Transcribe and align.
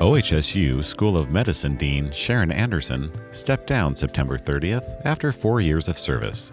OHSU 0.00 0.82
School 0.82 1.14
of 1.14 1.30
Medicine 1.30 1.76
Dean 1.76 2.10
Sharon 2.10 2.50
Anderson 2.50 3.12
stepped 3.32 3.66
down 3.66 3.94
September 3.94 4.38
30th 4.38 4.98
after 5.04 5.30
four 5.30 5.60
years 5.60 5.88
of 5.88 5.98
service. 5.98 6.50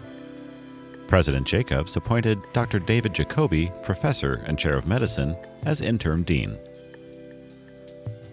President 1.06 1.46
Jacobs 1.46 1.96
appointed 1.96 2.38
Dr. 2.52 2.78
David 2.78 3.14
Jacoby, 3.14 3.72
Professor 3.82 4.42
and 4.44 4.58
Chair 4.58 4.74
of 4.74 4.86
Medicine, 4.86 5.34
as 5.64 5.80
interim 5.80 6.24
dean. 6.24 6.58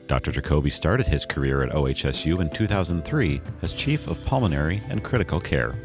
Dr. 0.08 0.32
Jacoby 0.32 0.70
started 0.70 1.08
his 1.08 1.26
career 1.26 1.64
at 1.64 1.72
OHSU 1.72 2.42
in 2.42 2.50
2003 2.50 3.42
as 3.62 3.72
Chief 3.72 4.10
of 4.10 4.24
Pulmonary 4.26 4.82
and 4.90 5.02
Critical 5.02 5.40
Care. 5.40 5.76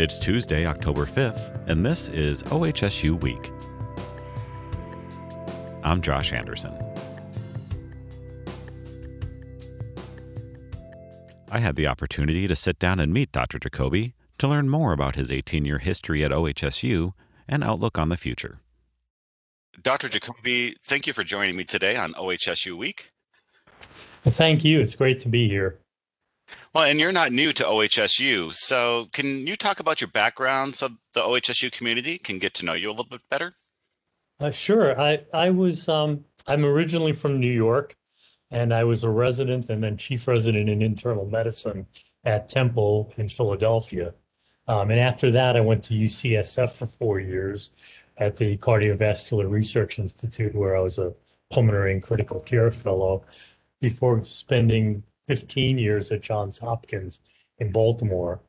It's 0.00 0.18
Tuesday, 0.18 0.66
October 0.66 1.06
5th, 1.06 1.68
and 1.68 1.86
this 1.86 2.08
is 2.08 2.42
OHSU 2.42 3.20
Week. 3.20 3.52
I'm 5.84 6.02
Josh 6.02 6.32
Anderson. 6.32 6.91
I 11.52 11.58
had 11.58 11.76
the 11.76 11.86
opportunity 11.86 12.48
to 12.48 12.56
sit 12.56 12.78
down 12.78 12.98
and 12.98 13.12
meet 13.12 13.30
Dr. 13.30 13.58
Jacoby 13.58 14.14
to 14.38 14.48
learn 14.48 14.70
more 14.70 14.94
about 14.94 15.16
his 15.16 15.30
18 15.30 15.66
year 15.66 15.80
history 15.80 16.24
at 16.24 16.30
OHSU 16.30 17.12
and 17.46 17.62
outlook 17.62 17.98
on 17.98 18.08
the 18.08 18.16
future. 18.16 18.60
Dr. 19.82 20.08
Jacoby, 20.08 20.76
thank 20.82 21.06
you 21.06 21.12
for 21.12 21.22
joining 21.22 21.54
me 21.54 21.64
today 21.64 21.94
on 21.94 22.14
OHSU 22.14 22.74
Week. 22.78 23.12
Well, 24.24 24.32
thank 24.32 24.64
you. 24.64 24.80
It's 24.80 24.94
great 24.94 25.20
to 25.20 25.28
be 25.28 25.46
here. 25.46 25.78
Well, 26.74 26.84
and 26.84 26.98
you're 26.98 27.12
not 27.12 27.32
new 27.32 27.52
to 27.52 27.64
OHSU, 27.64 28.54
so 28.54 29.08
can 29.12 29.46
you 29.46 29.54
talk 29.54 29.78
about 29.78 30.00
your 30.00 30.08
background 30.08 30.74
so 30.74 30.88
the 31.12 31.20
OHSU 31.20 31.70
community 31.70 32.16
can 32.16 32.38
get 32.38 32.54
to 32.54 32.64
know 32.64 32.72
you 32.72 32.88
a 32.88 32.92
little 32.92 33.04
bit 33.04 33.20
better? 33.28 33.52
Uh, 34.40 34.50
sure. 34.50 34.98
I 34.98 35.20
I 35.34 35.50
was 35.50 35.86
um, 35.86 36.24
I'm 36.46 36.64
originally 36.64 37.12
from 37.12 37.38
New 37.38 37.52
York, 37.52 37.94
and 38.52 38.72
I 38.72 38.84
was 38.84 39.02
a 39.02 39.08
resident 39.08 39.70
and 39.70 39.82
then 39.82 39.96
chief 39.96 40.28
resident 40.28 40.68
in 40.68 40.82
internal 40.82 41.26
medicine 41.26 41.86
at 42.24 42.50
Temple 42.50 43.12
in 43.16 43.28
Philadelphia. 43.28 44.14
Um, 44.68 44.90
and 44.90 45.00
after 45.00 45.30
that, 45.30 45.56
I 45.56 45.60
went 45.60 45.82
to 45.84 45.94
UCSF 45.94 46.70
for 46.70 46.86
four 46.86 47.18
years 47.18 47.70
at 48.18 48.36
the 48.36 48.58
Cardiovascular 48.58 49.50
Research 49.50 49.98
Institute, 49.98 50.54
where 50.54 50.76
I 50.76 50.80
was 50.80 50.98
a 50.98 51.14
pulmonary 51.50 51.92
and 51.92 52.02
critical 52.02 52.40
care 52.40 52.70
fellow 52.70 53.24
before 53.80 54.22
spending 54.22 55.02
15 55.28 55.78
years 55.78 56.10
at 56.10 56.20
Johns 56.20 56.58
Hopkins 56.58 57.20
in 57.58 57.72
Baltimore. 57.72 58.40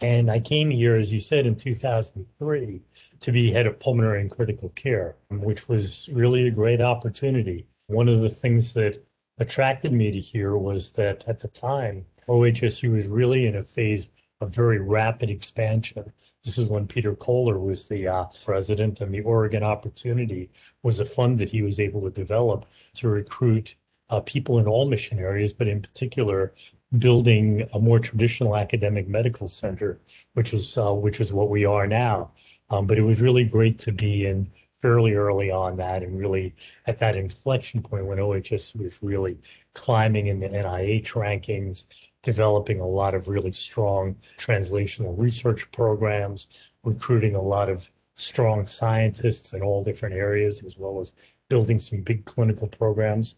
And 0.00 0.30
I 0.30 0.38
came 0.38 0.70
here, 0.70 0.96
as 0.96 1.12
you 1.12 1.20
said, 1.20 1.44
in 1.44 1.56
2003 1.56 2.80
to 3.20 3.32
be 3.32 3.52
head 3.52 3.66
of 3.66 3.80
pulmonary 3.80 4.20
and 4.20 4.30
critical 4.30 4.68
care, 4.70 5.16
which 5.28 5.68
was 5.68 6.08
really 6.12 6.46
a 6.46 6.52
great 6.52 6.80
opportunity. 6.80 7.66
One 7.88 8.08
of 8.08 8.20
the 8.20 8.28
things 8.28 8.74
that 8.74 9.04
attracted 9.38 9.92
me 9.92 10.10
to 10.12 10.20
here 10.20 10.56
was 10.56 10.92
that 10.92 11.24
at 11.26 11.40
the 11.40 11.48
time, 11.48 12.04
OHSU 12.28 12.92
was 12.92 13.06
really 13.06 13.46
in 13.46 13.56
a 13.56 13.64
phase 13.64 14.08
of 14.40 14.54
very 14.54 14.78
rapid 14.78 15.30
expansion. 15.30 16.12
This 16.44 16.58
is 16.58 16.68
when 16.68 16.86
Peter 16.86 17.14
Kohler 17.14 17.58
was 17.58 17.88
the 17.88 18.06
uh, 18.08 18.24
president, 18.44 19.00
and 19.00 19.12
the 19.12 19.22
Oregon 19.22 19.62
Opportunity 19.62 20.50
was 20.82 21.00
a 21.00 21.06
fund 21.06 21.38
that 21.38 21.50
he 21.50 21.62
was 21.62 21.80
able 21.80 22.02
to 22.02 22.10
develop 22.10 22.66
to 22.94 23.08
recruit 23.08 23.74
uh, 24.10 24.20
people 24.20 24.58
in 24.58 24.66
all 24.66 24.86
mission 24.86 25.18
areas, 25.18 25.52
but 25.52 25.68
in 25.68 25.80
particular, 25.80 26.52
building 26.98 27.68
a 27.72 27.80
more 27.80 27.98
traditional 27.98 28.56
academic 28.56 29.08
medical 29.08 29.48
center, 29.48 30.00
which 30.34 30.52
is 30.52 30.76
uh, 30.78 30.92
which 30.92 31.20
is 31.20 31.32
what 31.32 31.48
we 31.48 31.64
are 31.64 31.86
now. 31.86 32.30
Um, 32.70 32.86
but 32.86 32.98
it 32.98 33.02
was 33.02 33.20
really 33.20 33.44
great 33.44 33.78
to 33.80 33.92
be 33.92 34.26
in 34.26 34.50
fairly 34.84 35.14
early 35.14 35.50
on 35.50 35.78
that 35.78 36.02
and 36.02 36.18
really 36.18 36.54
at 36.84 36.98
that 36.98 37.16
inflection 37.16 37.80
point 37.80 38.04
when 38.04 38.20
OHS 38.20 38.74
was 38.74 39.02
really 39.02 39.38
climbing 39.72 40.26
in 40.26 40.38
the 40.38 40.46
NIH 40.46 41.06
rankings, 41.14 41.84
developing 42.22 42.80
a 42.80 42.86
lot 42.86 43.14
of 43.14 43.26
really 43.26 43.50
strong 43.50 44.14
translational 44.36 45.14
research 45.16 45.72
programs, 45.72 46.48
recruiting 46.82 47.34
a 47.34 47.40
lot 47.40 47.70
of 47.70 47.88
strong 48.16 48.66
scientists 48.66 49.54
in 49.54 49.62
all 49.62 49.82
different 49.82 50.14
areas, 50.14 50.62
as 50.64 50.76
well 50.76 51.00
as 51.00 51.14
building 51.48 51.78
some 51.78 52.02
big 52.02 52.26
clinical 52.26 52.68
programs. 52.68 53.36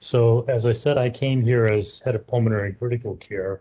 So, 0.00 0.46
as 0.48 0.64
I 0.64 0.72
said, 0.72 0.96
I 0.96 1.10
came 1.10 1.42
here 1.42 1.66
as 1.66 2.00
head 2.06 2.14
of 2.14 2.26
pulmonary 2.26 2.72
critical 2.72 3.16
care. 3.16 3.60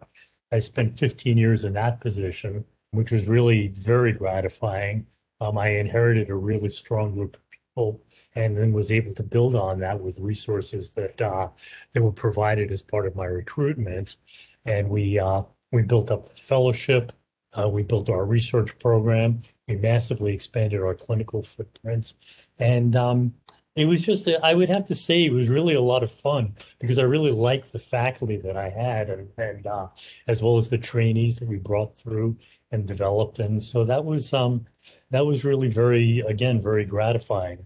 I 0.54 0.60
spent 0.60 0.98
15 0.98 1.38
years 1.38 1.66
in 1.66 1.74
that 1.74 2.00
position, 2.00 2.64
which 2.92 3.12
was 3.12 3.28
really 3.28 3.68
very 3.68 4.14
gratifying. 4.14 5.06
Um, 5.42 5.58
I 5.58 5.70
inherited 5.70 6.30
a 6.30 6.36
really 6.36 6.70
strong 6.70 7.14
group 7.14 7.36
of 7.36 7.42
people 7.52 8.02
and 8.36 8.58
then 8.58 8.74
was 8.74 8.92
able 8.92 9.14
to 9.16 9.24
build 9.24 9.56
on 9.56 9.80
that 9.80 10.00
with 10.00 10.20
resources 10.20 10.92
that 10.92 11.20
uh, 11.22 11.50
that 11.94 12.02
were 12.02 12.12
provided 12.12 12.72
as 12.72 12.82
part 12.82 13.08
of 13.08 13.16
my 13.16 13.26
recruitment. 13.26 14.18
And 14.66 14.90
we 14.90 15.20
uh, 15.20 15.44
we 15.72 15.84
built 15.84 16.12
up 16.12 16.28
the 16.28 16.36
fellowship. 16.36 17.12
Uh, 17.58 17.68
we 17.68 17.82
built 17.82 18.10
our 18.10 18.26
research 18.26 18.78
program. 18.78 19.40
We 19.68 19.76
massively 19.76 20.34
expanded 20.34 20.82
our 20.82 20.94
clinical 20.94 21.42
footprints, 21.42 22.14
and 22.60 22.96
um, 22.96 23.34
it 23.80 23.86
was 23.86 24.02
just 24.02 24.28
I 24.44 24.54
would 24.54 24.70
have 24.70 24.84
to 24.86 24.96
say 24.96 25.24
it 25.24 25.32
was 25.32 25.48
really 25.48 25.74
a 25.74 25.82
lot 25.82 26.04
of 26.04 26.12
fun 26.12 26.54
because 26.80 27.00
I 27.00 27.04
really 27.04 27.32
liked 27.32 27.72
the 27.72 27.80
faculty 27.80 28.36
that 28.36 28.58
I 28.58 28.70
had, 28.70 29.10
and 29.10 29.30
and 29.38 29.66
uh, 29.66 29.88
as 30.28 30.44
well 30.44 30.58
as 30.58 30.70
the 30.70 30.78
trainees 30.78 31.38
that 31.38 31.48
we 31.48 31.56
brought 31.56 31.98
through 31.98 32.38
and 32.72 32.86
developed, 32.86 33.40
and 33.40 33.64
so 33.64 33.86
that 33.86 34.04
was 34.04 34.34
um, 34.34 34.66
that 35.12 35.26
was 35.26 35.46
really 35.46 35.70
very, 35.70 36.20
again, 36.28 36.62
very 36.62 36.84
gratifying. 36.84 37.66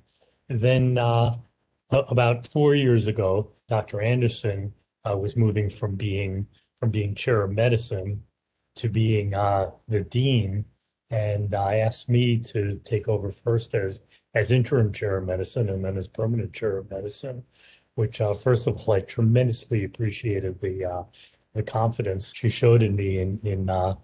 Then 0.50 1.00
uh, 1.00 1.34
about 1.90 2.46
four 2.46 2.76
years 2.76 3.08
ago, 3.08 3.50
Dr. 3.68 4.00
Anderson 4.02 4.72
uh, 5.10 5.18
was 5.18 5.36
moving 5.36 5.70
from 5.70 5.96
being 5.96 6.46
from 6.80 6.92
being 6.92 7.16
chair 7.16 7.42
of 7.42 7.52
medicine 7.52 8.22
to 8.76 8.88
being 8.88 9.34
uh, 9.34 9.72
the 9.88 10.02
dean, 10.02 10.66
and 11.10 11.56
I 11.56 11.78
asked 11.78 12.08
me 12.08 12.38
to 12.40 12.80
take 12.84 13.08
over 13.08 13.32
first 13.32 13.74
as 13.74 14.02
as 14.34 14.52
interim 14.52 14.92
chair 14.92 15.18
of 15.18 15.26
medicine 15.26 15.70
and 15.70 15.84
then 15.84 15.98
as 15.98 16.08
permanent 16.08 16.54
chair 16.54 16.78
of 16.78 16.90
medicine. 16.90 17.44
Which, 17.96 18.22
uh, 18.22 18.34
first 18.34 18.68
of 18.68 18.78
all, 18.78 18.96
I 18.96 19.02
tremendously 19.02 19.84
appreciated 19.84 20.60
the 20.60 20.86
uh, 20.86 21.04
the 21.54 21.64
confidence 21.64 22.34
she 22.36 22.50
showed 22.50 22.82
in 22.82 22.96
me 22.96 23.20
in 23.20 23.40
in 23.44 23.70
uh, 23.70 23.96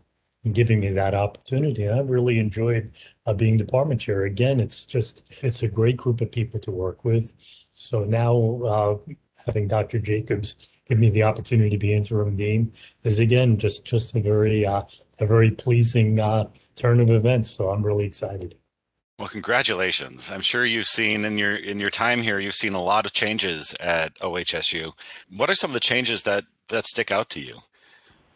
and 0.44 0.56
giving 0.56 0.80
me 0.80 0.90
that 0.90 1.14
opportunity. 1.14 1.86
And 1.86 2.00
I've 2.00 2.10
really 2.10 2.40
enjoyed 2.40 2.92
uh, 3.26 3.34
being 3.34 3.58
department 3.58 4.02
chair. 4.02 4.24
Again, 4.24 4.60
it's 4.60 4.86
just 4.86 5.24
it's 5.42 5.64
a 5.64 5.68
great 5.68 5.98
group 5.98 6.22
of 6.22 6.32
people 6.32 6.60
to 6.62 6.72
work 6.72 7.04
with. 7.04 7.34
So 7.72 8.04
now 8.04 8.62
uh, 8.66 9.14
having 9.46 9.68
Dr. 9.68 10.00
Jacobs 10.00 10.70
give 10.88 11.00
me 11.00 11.10
the 11.10 11.24
opportunity 11.24 11.70
to 11.70 11.78
be 11.78 11.94
interim 11.94 12.36
dean 12.36 12.72
is 13.04 13.20
again 13.20 13.58
just 13.58 13.86
just 13.86 14.16
a 14.16 14.20
very 14.20 14.66
uh, 14.66 14.84
a 15.20 15.26
very 15.26 15.52
pleasing 15.52 16.20
uh, 16.20 16.46
turn 16.76 17.00
of 17.00 17.10
events. 17.10 17.50
So 17.52 17.70
I'm 17.70 17.86
really 17.86 18.06
excited. 18.06 18.59
Well, 19.20 19.28
congratulations. 19.28 20.32
I'm 20.32 20.40
sure 20.40 20.66
you've 20.66 20.88
seen 20.88 21.26
in 21.26 21.38
your 21.38 21.54
in 21.54 21.78
your 21.78 21.90
time 21.90 22.22
here, 22.22 22.40
you've 22.40 22.56
seen 22.56 22.72
a 22.74 22.82
lot 22.82 23.06
of 23.06 23.12
changes 23.12 23.76
at 23.82 24.18
OHSU. 24.20 24.94
What 25.36 25.50
are 25.50 25.56
some 25.56 25.72
of 25.72 25.74
the 25.74 25.82
changes 25.82 26.24
that 26.24 26.46
that 26.70 26.86
stick 26.86 27.12
out 27.12 27.30
to 27.32 27.42
you? 27.42 27.58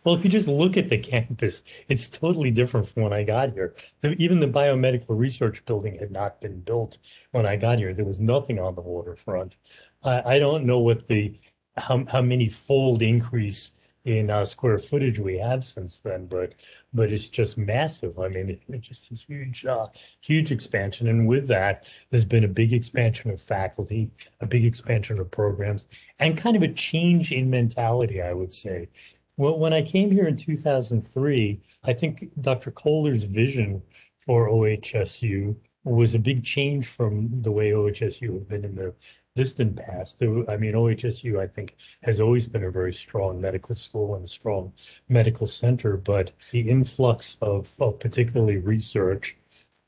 Well, 0.03 0.13
if 0.13 0.25
you 0.25 0.29
just 0.29 0.49
look 0.49 0.75
at 0.75 0.89
the 0.89 0.97
campus, 1.13 1.63
it's 1.87 2.09
totally 2.09 2.51
different 2.51 2.89
from 2.89 3.03
when 3.03 3.13
I 3.13 3.23
got 3.23 3.53
here. 3.53 3.73
Even 4.03 4.41
the 4.41 4.47
biomedical 4.47 5.17
research 5.17 5.63
building 5.65 5.97
had 5.97 6.11
not 6.11 6.41
been 6.41 6.59
built 6.59 6.97
when 7.31 7.45
I 7.45 7.55
got 7.55 7.77
here. 7.77 7.93
There 7.93 8.03
was 8.03 8.19
nothing 8.19 8.59
on 8.59 8.75
the 8.75 8.81
waterfront. 8.81 9.55
I, 10.03 10.35
I 10.35 10.39
don't 10.39 10.65
know 10.65 10.79
what 10.79 11.07
the 11.07 11.39
how 11.77 12.03
how 12.11 12.21
many 12.21 12.49
fold 12.49 13.01
increase 13.01 13.71
in 14.05 14.29
uh, 14.29 14.43
square 14.43 14.77
footage 14.77 15.17
we 15.17 15.37
have 15.37 15.63
since 15.63 15.99
then, 15.99 16.25
but 16.25 16.53
but 16.93 17.11
it's 17.11 17.29
just 17.29 17.57
massive. 17.57 18.19
I 18.19 18.27
mean, 18.27 18.49
it, 18.49 18.61
it's 18.67 18.87
just 18.87 19.11
a 19.11 19.15
huge 19.15 19.65
uh, 19.65 19.87
huge 20.21 20.51
expansion, 20.51 21.07
and 21.07 21.27
with 21.27 21.47
that, 21.47 21.87
there's 22.09 22.25
been 22.25 22.43
a 22.43 22.49
big 22.49 22.73
expansion 22.73 23.31
of 23.31 23.41
faculty, 23.41 24.11
a 24.41 24.45
big 24.45 24.65
expansion 24.65 25.19
of 25.19 25.31
programs, 25.31 25.85
and 26.19 26.37
kind 26.37 26.55
of 26.55 26.63
a 26.63 26.73
change 26.73 27.31
in 27.31 27.49
mentality, 27.49 28.21
I 28.21 28.33
would 28.33 28.53
say. 28.53 28.89
Well, 29.37 29.57
when 29.57 29.73
I 29.73 29.81
came 29.81 30.11
here 30.11 30.27
in 30.27 30.37
2003, 30.37 31.61
I 31.83 31.93
think 31.93 32.29
Dr. 32.41 32.71
Kohler's 32.71 33.23
vision 33.23 33.81
for 34.19 34.47
OHSU 34.49 35.55
was 35.85 36.13
a 36.13 36.19
big 36.19 36.43
change 36.43 36.87
from 36.87 37.41
the 37.41 37.51
way 37.51 37.71
OHSU 37.71 38.33
had 38.33 38.47
been 38.47 38.63
in 38.63 38.75
the 38.75 38.93
distant 39.35 39.75
past. 39.75 40.21
I 40.21 40.57
mean, 40.57 40.73
OHSU, 40.73 41.39
I 41.39 41.47
think, 41.47 41.75
has 42.03 42.19
always 42.19 42.47
been 42.47 42.63
a 42.63 42.71
very 42.71 42.93
strong 42.93 43.41
medical 43.41 43.75
school 43.75 44.15
and 44.15 44.25
a 44.25 44.27
strong 44.27 44.73
medical 45.09 45.47
center, 45.47 45.97
but 45.97 46.31
the 46.51 46.69
influx 46.69 47.37
of, 47.41 47.71
of 47.79 47.99
particularly 47.99 48.57
research 48.57 49.37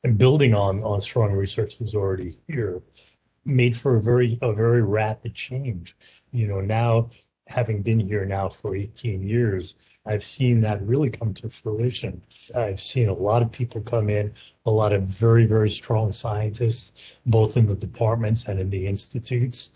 and 0.04 0.18
building 0.18 0.54
on, 0.54 0.84
on 0.84 1.02
strong 1.02 1.32
research 1.32 1.80
that's 1.80 1.96
already 1.96 2.38
here 2.48 2.82
made 3.46 3.78
for 3.78 3.98
a 3.98 4.02
very 4.02 4.38
a 4.42 4.54
very 4.54 4.82
rapid 4.82 5.36
change. 5.36 5.96
You 6.32 6.48
know, 6.48 6.62
now 6.62 7.10
having 7.48 7.82
been 7.82 8.00
here 8.00 8.26
now 8.26 8.50
for 8.50 8.76
18 8.76 9.22
years, 9.22 9.76
I've 10.06 10.24
seen 10.24 10.62
that 10.62 10.82
really 10.84 11.10
come 11.10 11.34
to 11.36 11.50
fruition. 11.50 12.22
I've 12.54 12.80
seen 12.80 13.10
a 13.10 13.14
lot 13.14 13.42
of 13.42 13.52
people 13.52 13.82
come 13.82 14.10
in, 14.10 14.34
a 14.66 14.72
lot 14.72 14.94
of 14.94 15.04
very, 15.04 15.46
very 15.46 15.70
strong 15.70 16.12
scientists, 16.12 17.18
both 17.26 17.58
in 17.58 17.66
the 17.66 17.76
departments 17.76 18.46
and 18.46 18.60
in 18.60 18.70
the 18.70 18.86
institutes. 18.86 19.72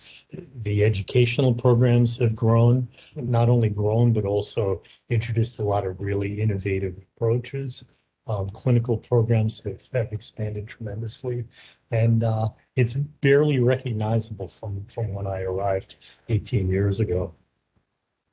The 0.61 0.83
educational 0.83 1.53
programs 1.53 2.17
have 2.17 2.35
grown, 2.35 2.87
not 3.15 3.49
only 3.49 3.69
grown, 3.69 4.13
but 4.13 4.25
also 4.25 4.83
introduced 5.09 5.57
a 5.59 5.63
lot 5.63 5.85
of 5.85 5.99
really 5.99 6.39
innovative 6.39 7.03
approaches. 7.15 7.83
Um, 8.27 8.51
clinical 8.51 8.95
programs 8.97 9.59
have, 9.63 9.81
have 9.91 10.13
expanded 10.13 10.67
tremendously, 10.67 11.45
and 11.89 12.23
uh, 12.23 12.49
it's 12.75 12.93
barely 12.93 13.59
recognizable 13.59 14.47
from, 14.47 14.85
from 14.85 15.13
when 15.15 15.25
I 15.25 15.41
arrived 15.41 15.95
18 16.27 16.69
years 16.69 16.99
ago. 16.99 17.33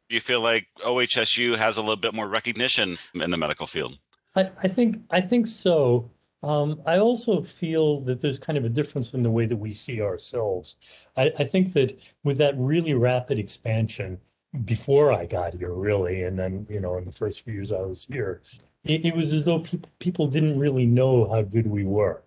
Do 0.09 0.15
you 0.15 0.21
feel 0.21 0.41
like 0.41 0.69
OHSU 0.85 1.57
has 1.57 1.77
a 1.77 1.81
little 1.81 1.97
bit 1.97 2.15
more 2.15 2.29
recognition 2.29 2.97
in 3.15 3.31
the 3.31 3.37
medical 3.37 3.67
field? 3.67 3.99
I, 4.37 4.51
I 4.63 4.69
think 4.69 4.99
I 5.11 5.21
think 5.21 5.47
so. 5.47 6.11
Um, 6.43 6.81
I 6.87 6.99
also 6.99 7.43
feel 7.43 8.01
that 8.03 8.21
there's 8.21 8.39
kind 8.39 8.57
of 8.57 8.65
a 8.65 8.69
difference 8.69 9.15
in 9.15 9.23
the 9.23 9.31
way 9.31 9.47
that 9.47 9.57
we 9.57 9.73
see 9.73 10.01
ourselves. 10.01 10.77
I, 11.17 11.33
I 11.39 11.45
think 11.45 11.73
that 11.73 11.99
with 12.23 12.39
that 12.39 12.55
really 12.57 12.95
rapid 12.95 13.39
expansion 13.39 14.19
before 14.65 15.13
I 15.13 15.27
got 15.27 15.55
here, 15.55 15.73
really, 15.73 16.23
and 16.23 16.39
then 16.39 16.67
you 16.71 16.81
know 16.81 16.99
in 16.99 17.05
the 17.05 17.13
first 17.13 17.43
few 17.43 17.55
years 17.55 17.73
I 17.73 17.81
was 17.81 18.05
here, 18.05 18.43
it, 18.85 19.07
it 19.07 19.17
was 19.17 19.33
as 19.33 19.45
though 19.45 19.59
people 19.59 19.91
people 19.99 20.29
didn't 20.29 20.59
really 20.59 20.87
know 20.87 21.29
how 21.29 21.43
good 21.43 21.67
we 21.67 21.85
were. 21.85 22.23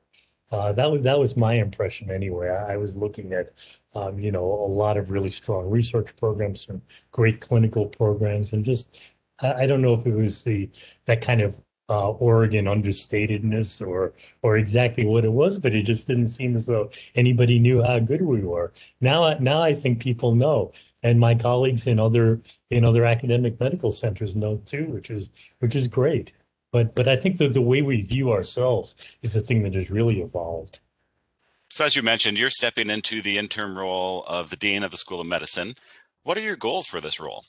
Uh, 0.51 0.71
that 0.71 0.89
was 0.91 1.01
that 1.03 1.19
was 1.19 1.37
my 1.37 1.53
impression 1.53 2.09
anyway. 2.11 2.49
I, 2.49 2.73
I 2.73 2.77
was 2.77 2.97
looking 2.97 3.33
at 3.33 3.53
um, 3.95 4.19
you 4.19 4.31
know, 4.31 4.43
a 4.43 4.67
lot 4.71 4.97
of 4.97 5.09
really 5.11 5.31
strong 5.31 5.69
research 5.69 6.15
programs, 6.15 6.65
some 6.65 6.81
great 7.11 7.41
clinical 7.41 7.87
programs, 7.87 8.53
and 8.53 8.63
just 8.63 8.99
I, 9.41 9.63
I 9.63 9.67
don't 9.67 9.81
know 9.81 9.93
if 9.93 10.05
it 10.05 10.13
was 10.13 10.43
the 10.43 10.69
that 11.05 11.21
kind 11.21 11.41
of 11.41 11.57
uh, 11.89 12.11
Oregon 12.11 12.65
understatedness 12.65 13.85
or 13.85 14.13
or 14.43 14.57
exactly 14.57 15.05
what 15.05 15.25
it 15.25 15.31
was, 15.33 15.57
but 15.59 15.73
it 15.73 15.83
just 15.83 16.07
didn't 16.07 16.29
seem 16.29 16.55
as 16.55 16.65
though 16.67 16.89
anybody 17.15 17.59
knew 17.59 17.81
how 17.83 17.99
good 17.99 18.21
we 18.21 18.41
were. 18.41 18.71
Now, 19.01 19.33
now 19.39 19.61
I 19.61 19.73
think 19.73 19.99
people 20.01 20.35
know, 20.35 20.71
and 21.03 21.19
my 21.19 21.33
colleagues 21.35 21.87
in 21.87 21.99
other 21.99 22.41
in 22.69 22.85
other 22.85 23.05
academic 23.05 23.59
medical 23.59 23.91
centers 23.91 24.35
know 24.35 24.57
too, 24.65 24.85
which 24.85 25.09
is 25.09 25.29
which 25.59 25.75
is 25.75 25.87
great. 25.87 26.31
But 26.71 26.95
but 26.95 27.07
I 27.07 27.15
think 27.15 27.37
that 27.37 27.53
the 27.53 27.61
way 27.61 27.81
we 27.81 28.01
view 28.01 28.31
ourselves 28.31 28.95
is 29.21 29.33
the 29.33 29.41
thing 29.41 29.63
that 29.63 29.75
has 29.75 29.89
really 29.89 30.21
evolved. 30.21 30.79
So, 31.71 31.85
as 31.85 31.95
you 31.95 32.01
mentioned, 32.01 32.37
you're 32.37 32.49
stepping 32.49 32.89
into 32.89 33.21
the 33.21 33.37
interim 33.37 33.77
role 33.77 34.23
of 34.27 34.49
the 34.49 34.55
Dean 34.55 34.83
of 34.83 34.91
the 34.91 34.97
School 34.97 35.21
of 35.21 35.27
Medicine. 35.27 35.75
What 36.23 36.37
are 36.37 36.41
your 36.41 36.55
goals 36.55 36.87
for 36.87 36.99
this 36.99 37.19
role? 37.19 37.45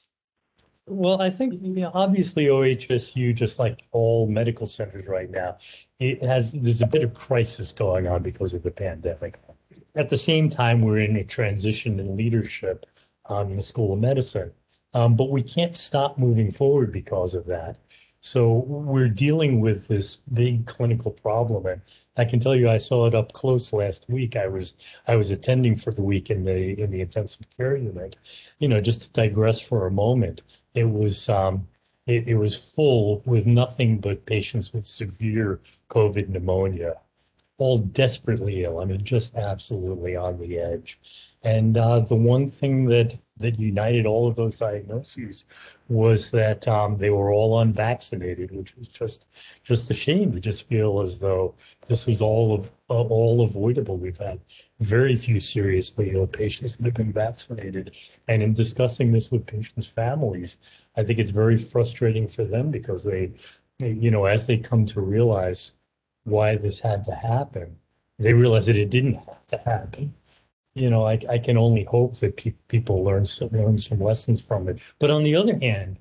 Well, 0.86 1.22
I 1.22 1.30
think 1.30 1.54
you 1.60 1.82
know, 1.82 1.90
obviously 1.94 2.46
OHSU, 2.46 3.34
just 3.34 3.58
like 3.58 3.86
all 3.92 4.26
medical 4.26 4.66
centers 4.66 5.06
right 5.06 5.30
now, 5.30 5.58
it 5.98 6.22
has 6.22 6.52
there's 6.52 6.82
a 6.82 6.86
bit 6.86 7.04
of 7.04 7.14
crisis 7.14 7.72
going 7.72 8.08
on 8.08 8.22
because 8.22 8.54
of 8.54 8.62
the 8.62 8.70
pandemic. 8.70 9.38
At 9.94 10.10
the 10.10 10.18
same 10.18 10.48
time, 10.50 10.82
we're 10.82 10.98
in 10.98 11.16
a 11.16 11.24
transition 11.24 12.00
in 12.00 12.16
leadership 12.16 12.86
um, 13.26 13.50
in 13.50 13.56
the 13.56 13.62
School 13.62 13.92
of 13.92 14.00
Medicine, 14.00 14.52
um, 14.94 15.16
but 15.16 15.30
we 15.30 15.42
can't 15.42 15.76
stop 15.76 16.18
moving 16.18 16.50
forward 16.50 16.92
because 16.92 17.34
of 17.34 17.46
that. 17.46 17.76
So 18.22 18.52
we're 18.52 19.08
dealing 19.08 19.60
with 19.60 19.88
this 19.88 20.16
big 20.32 20.66
clinical 20.66 21.10
problem, 21.10 21.66
and 21.66 21.82
I 22.16 22.24
can 22.24 22.38
tell 22.40 22.54
you, 22.54 22.68
I 22.68 22.76
saw 22.78 23.06
it 23.06 23.14
up 23.14 23.32
close 23.32 23.72
last 23.72 24.08
week. 24.08 24.36
I 24.36 24.46
was 24.46 24.74
I 25.06 25.16
was 25.16 25.30
attending 25.30 25.76
for 25.76 25.92
the 25.92 26.02
week 26.02 26.30
in 26.30 26.44
the 26.44 26.78
in 26.80 26.90
the 26.90 27.00
intensive 27.00 27.46
care 27.56 27.76
unit. 27.76 28.16
You 28.58 28.68
know, 28.68 28.80
just 28.80 29.02
to 29.02 29.10
digress 29.12 29.60
for 29.60 29.86
a 29.86 29.90
moment, 29.90 30.42
it 30.74 30.84
was 30.90 31.28
um, 31.28 31.66
it, 32.06 32.28
it 32.28 32.34
was 32.36 32.56
full 32.56 33.22
with 33.24 33.46
nothing 33.46 34.00
but 34.00 34.26
patients 34.26 34.72
with 34.72 34.86
severe 34.86 35.60
COVID 35.88 36.28
pneumonia, 36.28 36.96
all 37.58 37.78
desperately 37.78 38.64
ill. 38.64 38.80
I 38.80 38.84
mean, 38.84 39.04
just 39.04 39.34
absolutely 39.36 40.16
on 40.16 40.38
the 40.38 40.58
edge. 40.58 40.98
And 41.42 41.78
uh, 41.78 42.00
the 42.00 42.16
one 42.16 42.48
thing 42.48 42.84
that 42.86 43.16
that 43.38 43.58
united 43.58 44.04
all 44.04 44.28
of 44.28 44.36
those 44.36 44.58
diagnoses 44.58 45.46
was 45.88 46.30
that 46.32 46.68
um, 46.68 46.96
they 46.96 47.08
were 47.08 47.32
all 47.32 47.60
unvaccinated, 47.60 48.50
which 48.50 48.76
was 48.76 48.88
just 48.88 49.26
just 49.64 49.90
a 49.90 49.94
shame. 49.94 50.32
To 50.32 50.40
just 50.40 50.68
feel 50.68 51.00
as 51.00 51.18
though 51.18 51.54
this 51.86 52.06
was 52.06 52.20
all 52.20 52.52
of 52.54 52.70
uh, 52.90 53.00
all 53.00 53.40
avoidable. 53.40 53.96
We've 53.96 54.18
had 54.18 54.38
very 54.80 55.16
few 55.16 55.40
seriously 55.40 56.10
ill 56.10 56.26
patients 56.26 56.76
that 56.76 56.84
have 56.84 56.94
been 56.94 57.12
vaccinated, 57.12 57.96
and 58.28 58.42
in 58.42 58.52
discussing 58.52 59.10
this 59.10 59.30
with 59.30 59.46
patients' 59.46 59.86
families, 59.86 60.58
I 60.96 61.04
think 61.04 61.18
it's 61.18 61.30
very 61.30 61.56
frustrating 61.56 62.28
for 62.28 62.44
them 62.44 62.70
because 62.70 63.02
they, 63.02 63.32
you 63.78 64.10
know, 64.10 64.26
as 64.26 64.46
they 64.46 64.58
come 64.58 64.84
to 64.86 65.00
realize 65.00 65.72
why 66.24 66.56
this 66.56 66.80
had 66.80 67.02
to 67.04 67.14
happen, 67.14 67.78
they 68.18 68.34
realize 68.34 68.66
that 68.66 68.76
it 68.76 68.90
didn't 68.90 69.14
have 69.14 69.46
to 69.46 69.56
happen 69.58 70.14
you 70.74 70.90
know, 70.90 71.06
I, 71.06 71.18
I 71.28 71.38
can 71.38 71.56
only 71.56 71.84
hope 71.84 72.16
that 72.18 72.36
pe- 72.36 72.54
people 72.68 73.02
learn 73.04 73.26
some, 73.26 73.48
learn 73.50 73.78
some 73.78 74.00
lessons 74.00 74.40
from 74.40 74.68
it. 74.68 74.80
But 74.98 75.10
on 75.10 75.22
the 75.22 75.34
other 75.34 75.58
hand, 75.58 75.98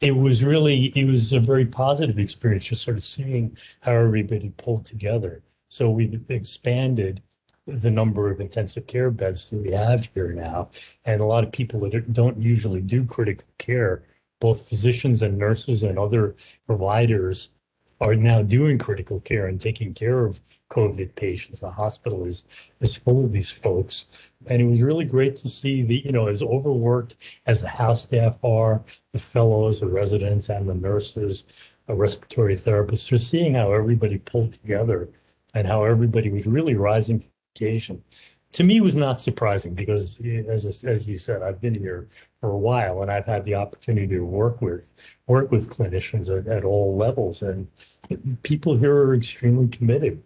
it 0.00 0.12
was 0.16 0.44
really 0.44 0.86
it 0.96 1.04
was 1.06 1.32
a 1.32 1.40
very 1.40 1.66
positive 1.66 2.18
experience 2.18 2.64
just 2.64 2.82
sort 2.82 2.96
of 2.96 3.04
seeing 3.04 3.56
how 3.80 3.92
everybody 3.92 4.52
pulled 4.56 4.84
together. 4.84 5.42
So 5.68 5.90
we've 5.90 6.22
expanded 6.30 7.22
the 7.66 7.90
number 7.90 8.30
of 8.30 8.40
intensive 8.40 8.86
care 8.86 9.10
beds 9.10 9.50
that 9.50 9.58
we 9.58 9.70
have 9.72 10.08
here 10.14 10.32
now, 10.32 10.70
and 11.04 11.20
a 11.20 11.26
lot 11.26 11.44
of 11.44 11.52
people 11.52 11.80
that 11.80 12.12
don't 12.12 12.40
usually 12.40 12.80
do 12.80 13.04
critical 13.04 13.46
care, 13.58 14.02
both 14.40 14.68
physicians 14.68 15.22
and 15.22 15.38
nurses 15.38 15.82
and 15.84 15.98
other 15.98 16.34
providers 16.66 17.50
are 18.00 18.14
now 18.14 18.42
doing 18.42 18.78
critical 18.78 19.20
care 19.20 19.46
and 19.46 19.60
taking 19.60 19.92
care 19.92 20.24
of 20.24 20.40
COVID 20.70 21.14
patients. 21.14 21.60
The 21.60 21.70
hospital 21.70 22.24
is 22.24 22.44
is 22.80 22.96
full 22.96 23.24
of 23.24 23.32
these 23.32 23.50
folks, 23.50 24.08
and 24.46 24.62
it 24.62 24.64
was 24.64 24.82
really 24.82 25.04
great 25.04 25.36
to 25.36 25.48
see 25.48 25.82
the 25.82 26.02
you 26.04 26.12
know 26.12 26.28
as 26.28 26.42
overworked 26.42 27.16
as 27.46 27.60
the 27.60 27.68
house 27.68 28.02
staff 28.02 28.38
are, 28.42 28.82
the 29.12 29.18
fellows, 29.18 29.80
the 29.80 29.86
residents, 29.86 30.48
and 30.48 30.68
the 30.68 30.74
nurses, 30.74 31.44
the 31.86 31.94
respiratory 31.94 32.56
therapists. 32.56 33.08
Just 33.08 33.28
seeing 33.30 33.54
how 33.54 33.72
everybody 33.72 34.18
pulled 34.18 34.52
together 34.52 35.08
and 35.54 35.66
how 35.66 35.84
everybody 35.84 36.30
was 36.30 36.46
really 36.46 36.74
rising 36.74 37.20
to 37.20 37.26
the 37.26 37.66
occasion 37.66 38.02
to 38.52 38.64
me 38.64 38.80
was 38.80 38.96
not 38.96 39.20
surprising 39.20 39.74
because 39.74 40.20
as 40.48 40.84
as 40.84 41.06
you 41.06 41.18
said 41.18 41.42
i've 41.42 41.60
been 41.60 41.74
here 41.74 42.08
for 42.40 42.50
a 42.50 42.58
while 42.58 43.02
and 43.02 43.10
i've 43.10 43.26
had 43.26 43.44
the 43.44 43.54
opportunity 43.54 44.08
to 44.08 44.24
work 44.24 44.60
with 44.60 44.90
work 45.26 45.50
with 45.50 45.70
clinicians 45.70 46.28
at, 46.28 46.46
at 46.48 46.64
all 46.64 46.96
levels. 46.96 47.42
And 47.42 47.68
people 48.42 48.76
here 48.76 48.94
are 48.94 49.14
extremely 49.14 49.68
committed 49.68 50.22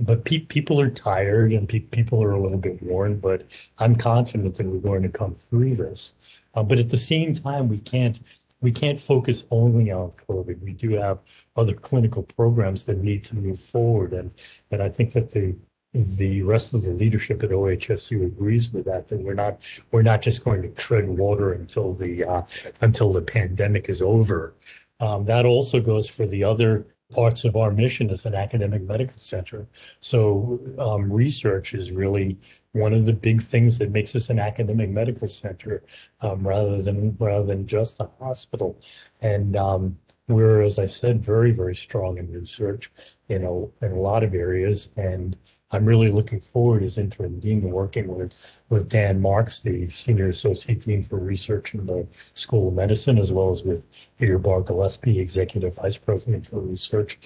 but 0.00 0.24
pe- 0.24 0.40
people 0.40 0.80
are 0.80 0.90
tired 0.90 1.52
and 1.52 1.68
pe- 1.68 1.78
people 1.78 2.22
are 2.22 2.32
a 2.32 2.40
little 2.40 2.58
bit 2.58 2.82
worn 2.82 3.18
but 3.18 3.46
i'm 3.78 3.96
confident 3.96 4.54
that 4.56 4.66
we're 4.66 4.78
going 4.78 5.02
to 5.02 5.08
come 5.08 5.34
through 5.34 5.74
this. 5.74 6.14
Uh, 6.54 6.62
but 6.62 6.78
at 6.78 6.90
the 6.90 6.96
same 6.96 7.34
time 7.34 7.68
we 7.68 7.78
can't 7.78 8.20
we 8.60 8.72
can't 8.72 9.00
focus 9.00 9.44
only 9.50 9.90
on 9.90 10.10
covid. 10.28 10.60
We 10.62 10.72
do 10.72 10.90
have 10.92 11.18
other 11.56 11.74
clinical 11.74 12.22
programs 12.22 12.86
that 12.86 12.98
need 12.98 13.24
to 13.24 13.36
move 13.36 13.60
forward. 13.60 14.12
And 14.12 14.30
and 14.70 14.82
i 14.82 14.88
think 14.88 15.12
that 15.12 15.30
the 15.30 15.54
the 15.94 16.42
rest 16.42 16.74
of 16.74 16.82
the 16.82 16.90
leadership 16.90 17.42
at 17.42 17.50
OHSU 17.50 18.26
agrees 18.26 18.72
with 18.72 18.84
that. 18.86 19.08
That 19.08 19.20
we're 19.20 19.34
not 19.34 19.58
we're 19.92 20.02
not 20.02 20.22
just 20.22 20.44
going 20.44 20.62
to 20.62 20.68
tread 20.70 21.08
water 21.08 21.52
until 21.52 21.94
the 21.94 22.24
uh, 22.24 22.42
until 22.80 23.12
the 23.12 23.22
pandemic 23.22 23.88
is 23.88 24.02
over. 24.02 24.54
Um, 25.00 25.24
that 25.26 25.46
also 25.46 25.80
goes 25.80 26.08
for 26.08 26.26
the 26.26 26.42
other 26.44 26.86
parts 27.12 27.44
of 27.44 27.56
our 27.56 27.70
mission 27.70 28.10
as 28.10 28.26
an 28.26 28.34
academic 28.34 28.82
medical 28.82 29.18
center. 29.18 29.66
So 30.00 30.58
um, 30.78 31.12
research 31.12 31.74
is 31.74 31.92
really 31.92 32.38
one 32.72 32.92
of 32.92 33.06
the 33.06 33.12
big 33.12 33.40
things 33.40 33.78
that 33.78 33.92
makes 33.92 34.16
us 34.16 34.30
an 34.30 34.40
academic 34.40 34.90
medical 34.90 35.28
center 35.28 35.84
um, 36.22 36.46
rather 36.46 36.82
than 36.82 37.16
rather 37.20 37.46
than 37.46 37.66
just 37.66 38.00
a 38.00 38.10
hospital. 38.18 38.80
And 39.22 39.56
um, 39.56 39.96
we're, 40.26 40.62
as 40.62 40.80
I 40.80 40.86
said, 40.86 41.24
very 41.24 41.52
very 41.52 41.76
strong 41.76 42.18
in 42.18 42.32
research, 42.32 42.90
you 43.28 43.38
know, 43.38 43.70
in 43.80 43.92
a 43.92 44.00
lot 44.00 44.24
of 44.24 44.34
areas 44.34 44.88
and 44.96 45.36
I'm 45.74 45.84
really 45.84 46.10
looking 46.10 46.40
forward 46.40 46.82
as 46.82 46.98
interim 46.98 47.40
dean 47.40 47.62
to 47.62 47.68
working 47.68 48.08
with 48.08 48.62
with 48.68 48.88
Dan 48.88 49.20
Marks, 49.20 49.60
the 49.60 49.88
senior 49.88 50.28
associate 50.28 50.84
dean 50.84 51.02
for 51.02 51.18
research 51.18 51.74
in 51.74 51.86
the 51.86 52.06
School 52.34 52.68
of 52.68 52.74
Medicine, 52.74 53.18
as 53.18 53.32
well 53.32 53.50
as 53.50 53.64
with 53.64 53.86
Peter 54.18 54.38
Barr 54.38 54.62
Gillespie, 54.62 55.18
executive 55.18 55.74
vice 55.74 55.98
president 55.98 56.46
for 56.46 56.60
research, 56.60 57.18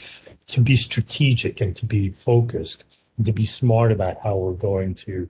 to 0.47 0.61
be 0.61 0.77
strategic 0.77 1.61
and 1.61 1.77
to 1.77 1.87
be 1.87 2.11
focused 2.11 2.85
and 3.17 3.27
to 3.27 3.33
be 3.33 3.45
smart 3.45 3.93
about 3.93 4.17
how 4.23 4.37
we're 4.37 4.53
going 4.53 4.95
to 4.95 5.29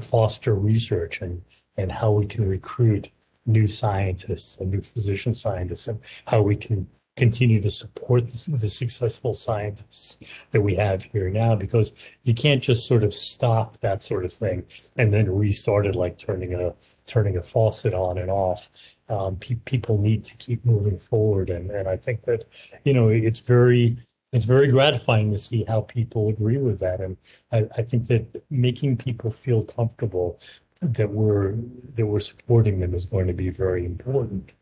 foster 0.00 0.54
research 0.54 1.22
and 1.22 1.42
and 1.76 1.92
how 1.92 2.10
we 2.10 2.26
can 2.26 2.48
recruit 2.48 3.08
new 3.46 3.66
scientists 3.68 4.58
and 4.58 4.70
new 4.70 4.80
physician 4.80 5.34
scientists 5.34 5.86
and 5.88 6.00
how 6.26 6.42
we 6.42 6.56
can 6.56 6.86
continue 7.16 7.60
to 7.62 7.70
support 7.70 8.28
the, 8.28 8.50
the, 8.50 8.68
successful 8.68 9.32
scientists 9.32 10.18
that 10.50 10.60
we 10.60 10.74
have 10.74 11.02
here 11.02 11.30
now 11.30 11.54
because 11.54 11.92
you 12.24 12.34
can't 12.34 12.62
just 12.62 12.86
sort 12.86 13.02
of 13.02 13.14
stop 13.14 13.78
that 13.80 14.02
sort 14.02 14.24
of 14.24 14.32
thing 14.32 14.62
and 14.96 15.14
then 15.14 15.34
restart 15.34 15.86
it 15.86 15.94
like 15.94 16.18
turning 16.18 16.54
a 16.54 16.74
turning 17.06 17.38
a 17.38 17.42
faucet 17.42 17.94
on 17.94 18.18
and 18.18 18.30
off 18.30 18.68
um, 19.08 19.36
pe 19.36 19.54
people 19.64 19.98
need 19.98 20.24
to 20.24 20.36
keep 20.36 20.64
moving 20.64 20.98
forward. 20.98 21.50
And, 21.50 21.70
and 21.70 21.88
I 21.88 21.96
think 21.96 22.24
that, 22.24 22.44
you 22.84 22.92
know, 22.92 23.08
it's 23.08 23.40
very, 23.40 23.96
it's 24.32 24.44
very 24.44 24.68
gratifying 24.68 25.30
to 25.30 25.38
see 25.38 25.64
how 25.64 25.82
people 25.82 26.28
agree 26.28 26.58
with 26.58 26.80
that. 26.80 27.00
And 27.00 27.16
I, 27.52 27.68
I 27.76 27.82
think 27.82 28.06
that 28.08 28.44
making 28.50 28.96
people 28.96 29.30
feel 29.30 29.62
comfortable 29.62 30.40
that 30.80 31.10
we're, 31.10 31.54
that 31.94 32.06
we're 32.06 32.20
supporting 32.20 32.80
them 32.80 32.94
is 32.94 33.06
going 33.06 33.26
to 33.28 33.32
be 33.32 33.50
very 33.50 33.84
important. 33.84 34.52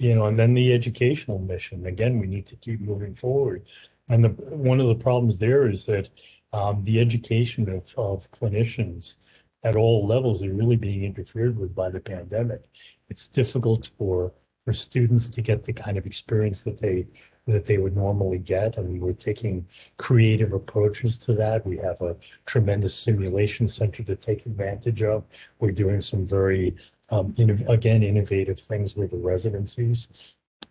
You 0.00 0.14
know, 0.14 0.24
and 0.26 0.38
then 0.38 0.54
the 0.54 0.72
educational 0.72 1.38
mission, 1.38 1.84
again, 1.84 2.18
we 2.18 2.26
need 2.26 2.46
to 2.46 2.56
keep 2.56 2.80
moving 2.80 3.14
forward. 3.14 3.66
And 4.08 4.24
the, 4.24 4.30
one 4.30 4.80
of 4.80 4.88
the 4.88 4.94
problems 4.94 5.36
there 5.36 5.68
is 5.68 5.84
that 5.86 6.08
um, 6.54 6.82
the 6.84 6.98
education 6.98 7.68
of, 7.68 7.94
of 7.98 8.30
clinicians 8.30 9.16
at 9.62 9.76
all 9.76 10.06
levels 10.06 10.42
are 10.42 10.54
really 10.54 10.76
being 10.76 11.04
interfered 11.04 11.58
with 11.58 11.74
by 11.74 11.90
the 11.90 12.00
pandemic. 12.00 12.62
It's 13.10 13.28
difficult 13.28 13.90
for 13.98 14.32
for 14.66 14.72
students 14.72 15.28
to 15.28 15.40
get 15.40 15.64
the 15.64 15.72
kind 15.72 15.96
of 15.98 16.06
experience 16.06 16.62
that 16.62 16.78
they 16.78 17.06
that 17.46 17.64
they 17.64 17.78
would 17.78 17.96
normally 17.96 18.38
get. 18.38 18.76
and 18.76 19.00
we're 19.00 19.12
taking 19.12 19.66
creative 19.96 20.52
approaches 20.52 21.18
to 21.18 21.34
that. 21.34 21.66
We 21.66 21.76
have 21.78 22.00
a 22.00 22.16
tremendous 22.46 22.94
simulation 22.94 23.68
center 23.68 24.02
to 24.04 24.16
take 24.16 24.46
advantage 24.46 25.02
of. 25.02 25.24
We're 25.58 25.72
doing 25.72 26.00
some 26.00 26.26
very, 26.26 26.76
um, 27.10 27.34
again, 27.68 28.02
innovative 28.02 28.58
things 28.58 28.96
with 28.96 29.10
the 29.10 29.16
residencies. 29.16 30.08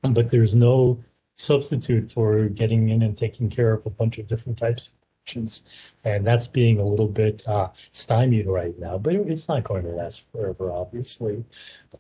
But 0.02 0.30
there's 0.30 0.56
no 0.56 1.04
substitute 1.36 2.12
for 2.12 2.48
getting 2.50 2.90
in 2.90 3.02
and 3.02 3.18
taking 3.18 3.50
care 3.50 3.74
of 3.74 3.86
a 3.86 3.90
bunch 3.90 4.18
of 4.18 4.28
different 4.28 4.58
types 4.58 4.88
of 4.88 4.94
patients. 5.26 5.64
and 6.04 6.26
that's 6.26 6.48
being 6.48 6.80
a 6.80 6.86
little 6.86 7.08
bit 7.08 7.48
uh, 7.48 7.70
stymied 7.92 8.48
right 8.48 8.78
now, 8.80 8.98
but 8.98 9.16
it's 9.16 9.48
not 9.48 9.64
going 9.64 9.84
to 9.84 9.90
last 9.90 10.30
forever, 10.32 10.72
obviously. 10.72 11.44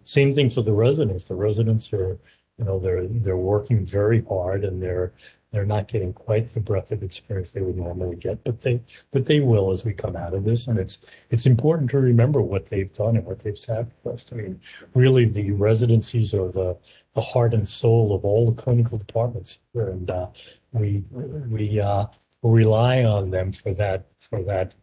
Same 0.03 0.33
thing 0.33 0.49
for 0.49 0.61
the 0.61 0.73
residents. 0.73 1.27
The 1.27 1.35
residents 1.35 1.91
are, 1.93 2.17
you 2.57 2.65
know, 2.65 2.79
they're 2.79 3.07
they're 3.07 3.37
working 3.37 3.85
very 3.85 4.23
hard 4.25 4.63
and 4.65 4.81
they're 4.81 5.13
they're 5.51 5.65
not 5.65 5.87
getting 5.87 6.13
quite 6.13 6.51
the 6.53 6.59
breadth 6.59 6.91
of 6.91 7.01
experience 7.01 7.51
they 7.51 7.61
would 7.61 7.77
normally 7.77 8.15
get, 8.15 8.43
but 8.43 8.61
they 8.61 8.81
but 9.11 9.25
they 9.25 9.39
will 9.39 9.71
as 9.71 9.83
we 9.83 9.93
come 9.93 10.15
out 10.15 10.33
of 10.33 10.43
this. 10.43 10.67
And 10.67 10.77
it's 10.77 10.99
it's 11.29 11.45
important 11.45 11.89
to 11.91 11.99
remember 11.99 12.41
what 12.41 12.67
they've 12.67 12.91
done 12.93 13.17
and 13.17 13.25
what 13.25 13.39
they've 13.39 13.57
sacrificed. 13.57 14.31
I 14.31 14.35
mean, 14.37 14.59
really, 14.93 15.25
the 15.25 15.51
residencies 15.51 16.33
are 16.33 16.49
the 16.49 16.77
the 17.13 17.21
heart 17.21 17.53
and 17.53 17.67
soul 17.67 18.13
of 18.13 18.23
all 18.25 18.45
the 18.45 18.61
clinical 18.61 18.97
departments 18.97 19.59
here, 19.73 19.89
and 19.89 20.09
uh, 20.09 20.27
we 20.71 21.03
we 21.11 21.79
uh, 21.79 22.05
rely 22.43 23.03
on 23.03 23.31
them 23.31 23.51
for 23.51 23.73
that 23.73 24.05
for 24.19 24.43
that 24.43 24.73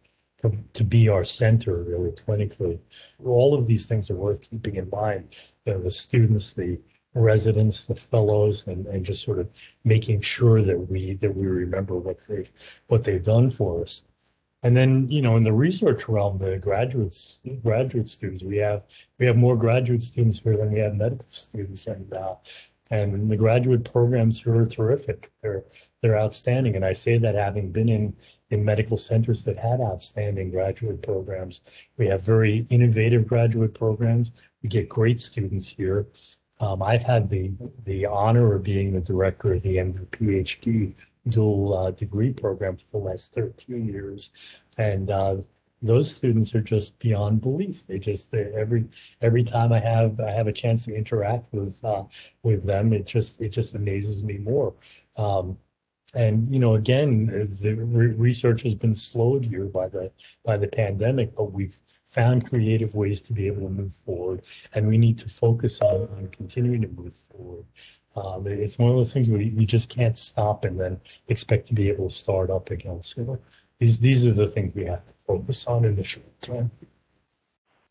to, 0.41 0.51
to 0.73 0.83
be 0.83 1.09
our 1.09 1.23
center 1.23 1.83
really 1.83 2.11
clinically. 2.11 2.79
All 3.23 3.53
of 3.53 3.67
these 3.67 3.85
things 3.85 4.09
are 4.09 4.15
worth 4.15 4.49
keeping 4.49 4.75
in 4.75 4.89
mind. 4.89 5.35
You 5.65 5.73
know, 5.73 5.81
the 5.81 5.91
students, 5.91 6.53
the 6.53 6.79
residents, 7.17 7.85
the 7.85 7.95
fellows, 7.95 8.67
and, 8.67 8.85
and 8.87 9.05
just 9.05 9.23
sort 9.23 9.39
of 9.39 9.49
making 9.83 10.21
sure 10.21 10.61
that 10.61 10.77
we 10.77 11.15
that 11.15 11.35
we 11.35 11.45
remember 11.45 11.95
what 11.95 12.19
they 12.27 12.49
what 12.87 13.03
they've 13.03 13.23
done 13.23 13.49
for 13.49 13.81
us. 13.81 14.05
And 14.63 14.75
then, 14.75 15.07
you 15.09 15.21
know, 15.21 15.35
in 15.37 15.43
the 15.43 15.53
research 15.53 16.09
realm, 16.09 16.39
the 16.39 16.57
graduates, 16.57 17.39
graduate 17.63 18.09
students, 18.09 18.43
we 18.43 18.57
have 18.57 18.83
we 19.19 19.25
have 19.25 19.37
more 19.37 19.55
graduate 19.55 20.03
students 20.03 20.39
here 20.39 20.57
than 20.57 20.71
we 20.71 20.79
have 20.79 20.95
medical 20.95 21.27
students, 21.27 21.87
and 21.87 22.11
uh, 22.13 22.35
and 22.89 23.29
the 23.29 23.37
graduate 23.37 23.83
programs 23.83 24.41
here 24.41 24.55
are 24.55 24.65
terrific. 24.65 25.31
They're 25.41 25.63
they're 26.01 26.19
outstanding. 26.19 26.75
And 26.75 26.85
I 26.85 26.93
say 26.93 27.17
that 27.17 27.35
having 27.35 27.71
been 27.71 27.89
in, 27.89 28.15
in 28.49 28.63
medical 28.63 28.97
centers 28.97 29.43
that 29.45 29.57
had 29.57 29.81
outstanding 29.81 30.51
graduate 30.51 31.01
programs. 31.01 31.61
We 31.97 32.07
have 32.07 32.21
very 32.21 32.67
innovative 32.69 33.27
graduate 33.27 33.73
programs. 33.73 34.31
We 34.61 34.69
get 34.69 34.89
great 34.89 35.19
students 35.19 35.67
here. 35.67 36.07
Um, 36.59 36.81
I've 36.81 37.03
had 37.03 37.29
the 37.29 37.51
the 37.85 38.05
honor 38.05 38.55
of 38.55 38.63
being 38.63 38.93
the 38.93 39.01
director 39.01 39.53
of 39.53 39.61
the 39.61 39.77
MD 39.77 40.05
PhD 40.07 40.99
dual 41.29 41.77
uh, 41.77 41.91
degree 41.91 42.33
program 42.33 42.77
for 42.77 42.99
the 42.99 43.05
last 43.05 43.33
13 43.33 43.85
years. 43.85 44.31
And 44.77 45.11
uh, 45.11 45.37
those 45.81 46.13
students 46.13 46.55
are 46.55 46.61
just 46.61 46.97
beyond 46.99 47.41
belief. 47.41 47.85
They 47.85 47.99
just 47.99 48.33
every 48.33 48.85
every 49.21 49.43
time 49.43 49.71
I 49.71 49.79
have 49.79 50.19
I 50.19 50.31
have 50.31 50.47
a 50.47 50.51
chance 50.51 50.85
to 50.85 50.95
interact 50.95 51.53
with 51.53 51.83
uh, 51.83 52.03
with 52.43 52.65
them, 52.65 52.93
it 52.93 53.05
just 53.05 53.41
it 53.41 53.49
just 53.49 53.75
amazes 53.75 54.23
me 54.23 54.37
more. 54.37 54.73
Um, 55.17 55.57
and 56.13 56.51
you 56.51 56.59
know, 56.59 56.75
again, 56.75 57.27
the 57.61 57.73
re- 57.73 58.07
research 58.07 58.63
has 58.63 58.73
been 58.73 58.95
slowed 58.95 59.45
here 59.45 59.65
by 59.65 59.87
the 59.87 60.11
by 60.43 60.57
the 60.57 60.67
pandemic, 60.67 61.35
but 61.35 61.51
we've 61.51 61.79
found 62.05 62.49
creative 62.49 62.95
ways 62.95 63.21
to 63.23 63.33
be 63.33 63.47
able 63.47 63.63
to 63.63 63.69
move 63.69 63.93
forward, 63.93 64.41
and 64.73 64.87
we 64.87 64.97
need 64.97 65.19
to 65.19 65.29
focus 65.29 65.81
on, 65.81 66.07
on 66.17 66.27
continuing 66.31 66.81
to 66.81 66.87
move 66.87 67.15
forward. 67.15 67.65
Um, 68.15 68.47
it's 68.47 68.79
one 68.79 68.89
of 68.89 68.95
those 68.95 69.13
things 69.13 69.29
where 69.29 69.41
you 69.41 69.65
just 69.65 69.89
can't 69.89 70.17
stop 70.17 70.65
and 70.65 70.79
then 70.79 70.99
expect 71.27 71.67
to 71.67 71.73
be 71.73 71.89
able 71.89 72.09
to 72.09 72.15
start 72.15 72.49
up 72.49 72.71
again. 72.71 73.01
So 73.01 73.37
these 73.79 73.99
these 73.99 74.25
are 74.25 74.33
the 74.33 74.47
things 74.47 74.73
we 74.73 74.85
have 74.85 75.05
to 75.05 75.13
focus 75.27 75.67
on 75.67 75.85
in 75.85 75.95
the 75.95 76.03
short 76.03 76.41
term. 76.41 76.71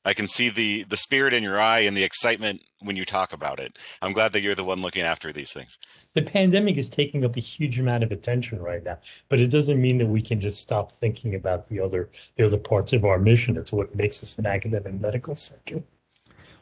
I 0.07 0.15
can 0.15 0.29
see 0.29 0.49
the 0.51 0.85
the 0.85 0.97
spirit 0.97 1.35
in 1.35 1.43
your 1.43 1.61
eye 1.61 1.81
and 1.81 1.97
the 1.97 2.05
excitement 2.05 2.63
when 2.81 2.95
you 2.95 3.05
talk 3.05 3.33
about 3.33 3.59
it. 3.59 3.77
I'm 4.01 4.13
glad 4.13 4.33
that 4.33 4.41
you're 4.41 4.55
the 4.55 4.63
one 4.63 4.81
looking 4.81 5.03
after 5.03 5.33
these 5.33 5.53
things. 5.53 5.79
The 6.15 6.23
pandemic 6.23 6.77
is 6.77 6.89
taking 6.89 7.25
up 7.25 7.37
a 7.37 7.41
huge 7.41 7.81
amount 7.81 8.05
of 8.05 8.13
attention 8.13 8.63
right 8.63 8.85
now, 8.85 8.99
but 9.29 9.41
it 9.41 9.49
doesn't 9.49 9.81
mean 9.81 9.99
that 9.99 10.07
we 10.07 10.23
can 10.23 10.41
just 10.41 10.61
stop 10.61 10.93
thinking 10.93 11.35
about 11.35 11.67
the 11.67 11.81
other 11.81 12.09
the 12.37 12.47
other 12.47 12.57
parts 12.57 12.93
of 12.93 13.05
our 13.05 13.19
mission. 13.19 13.57
It's 13.57 13.73
what 13.73 13.97
makes 13.97 14.23
us 14.23 14.39
an 14.39 14.47
academic 14.47 14.95
medical 15.01 15.35
center. 15.35 15.83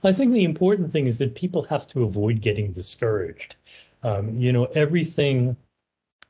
I 0.02 0.12
think 0.12 0.32
the 0.32 0.44
important 0.44 0.90
thing 0.90 1.06
is 1.06 1.18
that 1.18 1.34
people 1.34 1.64
have 1.64 1.86
to 1.88 2.04
avoid 2.04 2.40
getting 2.40 2.72
discouraged. 2.72 3.56
Um, 4.02 4.30
you 4.30 4.52
know, 4.52 4.66
everything 4.74 5.56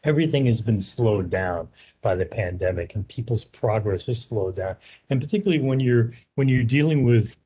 everything 0.04 0.46
has 0.46 0.60
been 0.60 0.80
slowed 0.80 1.30
down 1.30 1.68
by 2.02 2.14
the 2.14 2.26
pandemic 2.26 2.94
and 2.94 3.08
people's 3.08 3.44
progress 3.44 4.06
has 4.06 4.22
slowed 4.22 4.56
down 4.56 4.76
and 5.10 5.20
particularly 5.20 5.62
when 5.62 5.80
you're 5.80 6.12
when 6.36 6.48
you're 6.48 6.62
dealing 6.62 7.04
with 7.04 7.36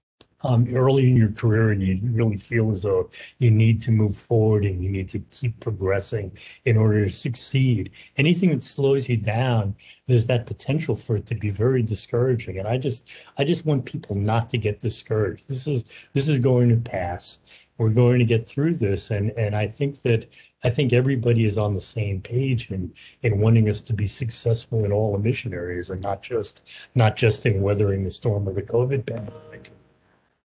um, 0.43 0.67
early 0.75 1.09
in 1.09 1.17
your 1.17 1.33
career 1.33 1.71
and 1.71 1.83
you 1.83 1.99
really 2.03 2.37
feel 2.37 2.71
as 2.71 2.83
though 2.83 3.11
you 3.39 3.51
need 3.51 3.81
to 3.83 3.91
move 3.91 4.17
forward 4.17 4.65
and 4.65 4.83
you 4.83 4.89
need 4.89 5.09
to 5.09 5.19
keep 5.31 5.59
progressing 5.61 6.37
in 6.65 6.77
order 6.77 7.05
to 7.05 7.11
succeed. 7.11 7.91
Anything 8.17 8.51
that 8.51 8.63
slows 8.63 9.09
you 9.09 9.17
down, 9.17 9.75
there's 10.07 10.27
that 10.27 10.47
potential 10.47 10.95
for 10.95 11.17
it 11.17 11.27
to 11.27 11.35
be 11.35 11.51
very 11.51 11.83
discouraging. 11.83 12.59
And 12.59 12.69
I 12.69 12.79
just, 12.79 13.09
I 13.37 13.45
just 13.45 13.67
want 13.67 13.85
people 13.85 14.15
not 14.15 14.49
to 14.51 14.59
get 14.59 14.81
discouraged. 14.81 15.49
This 15.49 15.67
is, 15.67 15.85
this 16.13 16.29
is 16.29 16.39
going 16.39 16.69
to 16.69 16.77
pass 16.77 17.41
we're 17.79 17.91
going 17.91 18.19
to 18.19 18.25
get 18.25 18.49
through 18.49 18.75
this. 18.75 19.11
And, 19.11 19.31
and 19.31 19.57
I 19.57 19.69
think 19.69 20.03
that 20.03 20.27
I 20.65 20.71
think 20.71 20.93
everybody 20.93 21.45
is 21.45 21.57
on 21.57 21.75
the 21.75 21.81
same 21.81 22.21
page 22.21 22.71
in, 22.71 22.93
in 23.23 23.39
wanting 23.39 23.69
us 23.69 23.81
to 23.83 23.93
be 23.93 24.07
successful 24.07 24.85
in 24.85 24.93
all 24.93 25.15
emission 25.15 25.55
areas 25.55 25.91
and 25.91 26.03
not 26.03 26.23
just 26.23 26.69
not 26.95 27.17
just 27.17 27.47
in 27.47 27.63
weathering 27.63 28.05
the 28.05 28.11
storm 28.11 28.47
of 28.49 28.57
the 28.57 28.63
COVID 28.63 29.07
pandemic. 29.07 29.71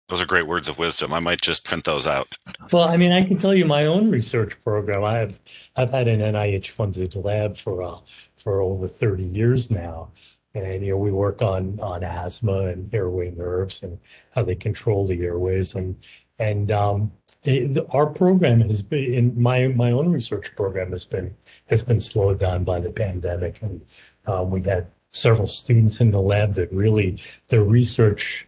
Those 0.09 0.21
are 0.21 0.27
great 0.27 0.47
words 0.47 0.69
of 0.69 0.79
wisdom. 0.79 1.15
I 1.15 1.21
might 1.21 1.41
just 1.41 1.65
print 1.65 1.85
those 1.85 2.07
out. 2.07 2.29
Well, 2.71 2.87
I 2.87 2.99
mean, 2.99 3.13
I 3.13 3.25
can 3.25 3.39
tell 3.39 3.55
you 3.55 3.65
my 3.65 3.87
own 3.87 4.11
research 4.11 4.61
program. 4.61 5.03
I 5.05 5.17
have 5.17 5.41
I've 5.75 5.91
had 5.91 6.07
an 6.07 6.21
NIH 6.21 6.69
funded 6.69 7.17
lab 7.17 7.57
for 7.57 7.83
uh, 7.83 7.97
for 8.37 8.61
over 8.61 8.87
30 8.87 9.25
years 9.25 9.71
now. 9.71 10.11
And 10.55 10.85
you 10.85 10.91
know, 10.91 10.99
we 10.99 11.13
work 11.13 11.41
on 11.41 11.81
on 11.81 12.05
asthma 12.05 12.67
and 12.67 12.93
airway 12.93 13.31
nerves 13.31 13.83
and 13.83 13.99
how 14.35 14.43
they 14.43 14.55
control 14.55 15.07
the 15.07 15.25
airways. 15.25 15.75
And 15.75 15.97
and 16.39 16.71
um, 16.71 17.13
it, 17.45 17.85
our 17.91 18.07
program 18.07 18.61
has 18.61 18.83
been 18.83 19.13
in 19.13 19.41
my 19.41 19.69
my 19.69 19.91
own 19.91 20.13
research 20.13 20.55
program 20.57 20.93
has 20.93 21.05
been 21.05 21.35
has 21.67 21.83
been 21.83 22.01
slowed 22.01 22.39
down 22.39 22.65
by 22.65 22.81
the 22.81 22.91
pandemic, 22.91 23.61
and 23.63 23.83
um, 24.27 24.51
we 24.51 24.63
had 24.63 24.87
several 25.11 25.47
students 25.47 26.01
in 26.01 26.11
the 26.11 26.21
lab 26.21 26.55
that 26.55 26.73
really 26.73 27.21
their 27.49 27.65
research 27.65 28.47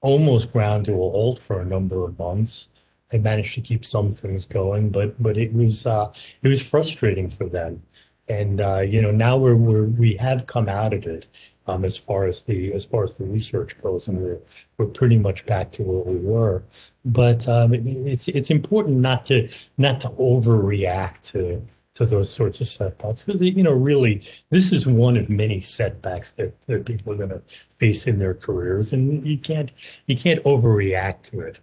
almost 0.00 0.52
ground 0.52 0.86
to 0.86 0.92
a 0.92 0.96
halt 0.96 1.42
for 1.42 1.60
a 1.60 1.64
number 1.64 2.04
of 2.04 2.18
months. 2.18 2.68
They 3.10 3.18
managed 3.18 3.54
to 3.54 3.60
keep 3.60 3.84
some 3.84 4.10
things 4.10 4.46
going, 4.46 4.90
but 4.90 5.20
but 5.22 5.36
it 5.36 5.52
was 5.52 5.86
uh, 5.86 6.12
it 6.42 6.48
was 6.48 6.62
frustrating 6.62 7.28
for 7.28 7.46
them. 7.46 7.82
And 8.28 8.60
uh, 8.60 8.80
you 8.80 9.02
know 9.02 9.10
now 9.10 9.36
we're, 9.36 9.56
we're 9.56 9.84
we 9.84 10.14
have 10.14 10.46
come 10.46 10.68
out 10.68 10.94
of 10.94 11.06
it, 11.06 11.26
um, 11.70 11.84
as 11.84 11.96
far 11.96 12.26
as 12.26 12.44
the 12.44 12.72
as 12.72 12.84
far 12.84 13.04
as 13.04 13.16
the 13.16 13.24
research 13.24 13.80
goes, 13.82 14.08
and 14.08 14.18
we're 14.18 14.40
we're 14.78 14.86
pretty 14.86 15.18
much 15.18 15.46
back 15.46 15.70
to 15.72 15.82
where 15.82 16.14
we 16.14 16.18
were. 16.18 16.62
But 17.04 17.48
um, 17.48 17.72
it, 17.74 17.86
it's 17.86 18.28
it's 18.28 18.50
important 18.50 18.98
not 18.98 19.24
to 19.26 19.48
not 19.78 20.00
to 20.00 20.08
overreact 20.10 21.22
to 21.32 21.62
to 21.94 22.06
those 22.06 22.32
sorts 22.32 22.60
of 22.60 22.68
setbacks 22.68 23.24
because 23.24 23.40
you 23.40 23.62
know 23.62 23.72
really 23.72 24.22
this 24.50 24.72
is 24.72 24.86
one 24.86 25.16
of 25.16 25.28
many 25.28 25.60
setbacks 25.60 26.32
that, 26.32 26.54
that 26.66 26.86
people 26.86 27.12
are 27.12 27.16
going 27.16 27.30
to 27.30 27.42
face 27.78 28.06
in 28.06 28.18
their 28.18 28.34
careers, 28.34 28.92
and 28.92 29.26
you 29.26 29.38
can't 29.38 29.70
you 30.06 30.16
can't 30.16 30.42
overreact 30.44 31.22
to 31.22 31.40
it. 31.40 31.60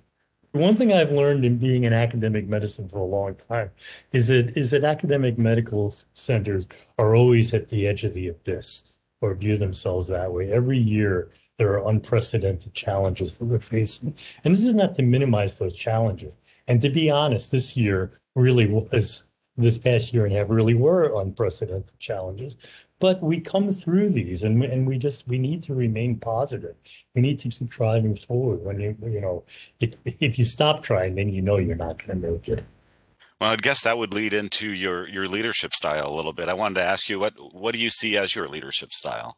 One 0.53 0.75
thing 0.75 0.91
I've 0.93 1.11
learned 1.11 1.45
in 1.45 1.57
being 1.57 1.83
in 1.83 1.93
academic 1.93 2.47
medicine 2.47 2.87
for 2.89 2.99
a 2.99 3.03
long 3.03 3.35
time 3.35 3.69
is 4.13 4.27
that 4.27 4.57
is 4.57 4.71
that 4.71 4.83
academic 4.83 5.37
medical 5.37 5.93
centers 6.13 6.67
are 6.97 7.15
always 7.15 7.53
at 7.53 7.69
the 7.69 7.87
edge 7.87 8.03
of 8.03 8.13
the 8.13 8.29
abyss 8.29 8.96
or 9.21 9.33
view 9.33 9.57
themselves 9.57 10.07
that 10.07 10.31
way. 10.31 10.51
Every 10.51 10.77
year, 10.77 11.29
there 11.57 11.73
are 11.73 11.89
unprecedented 11.89 12.73
challenges 12.73 13.37
that 13.37 13.45
we're 13.45 13.59
facing. 13.59 14.15
And 14.43 14.53
this 14.53 14.65
is 14.65 14.73
not 14.73 14.95
to 14.95 15.03
minimize 15.03 15.55
those 15.55 15.75
challenges. 15.75 16.33
And 16.67 16.81
to 16.81 16.89
be 16.89 17.09
honest, 17.09 17.51
this 17.51 17.75
year 17.75 18.11
really 18.35 18.67
was 18.67 19.23
this 19.57 19.77
past 19.77 20.13
year 20.13 20.25
and 20.25 20.35
a 20.35 20.37
half 20.37 20.49
really 20.49 20.75
were 20.75 21.19
unprecedented 21.19 21.97
challenges. 21.99 22.57
But 22.99 23.21
we 23.21 23.39
come 23.39 23.71
through 23.71 24.09
these, 24.09 24.43
and 24.43 24.63
and 24.63 24.87
we 24.87 24.97
just 24.97 25.27
we 25.27 25.37
need 25.37 25.61
to 25.63 25.75
remain 25.75 26.17
positive. 26.17 26.75
We 27.13 27.21
need 27.21 27.37
to 27.39 27.49
keep 27.49 27.69
driving 27.69 28.15
forward. 28.15 28.63
When 28.63 28.79
you 28.79 28.95
you 29.03 29.21
know 29.21 29.43
if 29.79 29.93
if 30.05 30.39
you 30.39 30.45
stop 30.45 30.81
trying, 30.81 31.15
then 31.15 31.29
you 31.29 31.41
know 31.41 31.57
you're 31.57 31.75
not 31.75 31.99
going 31.99 32.21
to 32.21 32.31
make 32.31 32.49
it. 32.49 32.63
Well, 33.39 33.51
I 33.51 33.55
guess 33.55 33.81
that 33.83 33.97
would 33.97 34.13
lead 34.13 34.33
into 34.33 34.67
your 34.67 35.07
your 35.07 35.27
leadership 35.27 35.73
style 35.73 36.09
a 36.09 36.15
little 36.15 36.33
bit. 36.33 36.49
I 36.49 36.53
wanted 36.53 36.75
to 36.75 36.83
ask 36.83 37.07
you 37.07 37.19
what 37.19 37.33
what 37.53 37.73
do 37.73 37.79
you 37.79 37.89
see 37.89 38.17
as 38.17 38.35
your 38.35 38.47
leadership 38.47 38.91
style? 38.91 39.37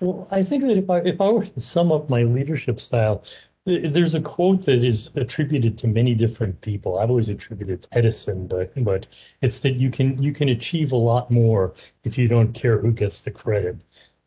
Well, 0.00 0.28
I 0.30 0.42
think 0.42 0.64
that 0.64 0.76
if 0.76 0.90
I 0.90 0.98
if 0.98 1.20
I 1.20 1.28
were 1.30 1.46
to 1.46 1.60
sum 1.60 1.92
up 1.92 2.10
my 2.10 2.24
leadership 2.24 2.80
style, 2.80 3.24
there's 3.64 4.14
a 4.14 4.20
quote 4.20 4.64
that 4.66 4.84
is 4.84 5.10
attributed 5.16 5.78
to 5.78 5.88
many 5.88 6.14
different 6.14 6.60
people. 6.60 6.98
I've 6.98 7.10
always 7.10 7.28
attributed 7.28 7.82
to 7.84 7.88
Edison, 7.92 8.46
but 8.48 8.72
but 8.84 9.06
it's 9.40 9.60
that 9.60 9.74
you 9.74 9.90
can 9.90 10.20
you 10.22 10.32
can 10.32 10.48
achieve 10.48 10.92
a 10.92 10.96
lot 10.96 11.30
more 11.30 11.74
if 12.04 12.18
you 12.18 12.28
don't 12.28 12.52
care 12.54 12.80
who 12.80 12.92
gets 12.92 13.22
the 13.22 13.30
credit. 13.30 13.76